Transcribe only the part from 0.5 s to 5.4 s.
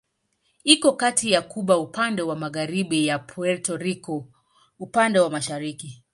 Iko kati ya Kuba upande wa magharibi na Puerto Rico upande wa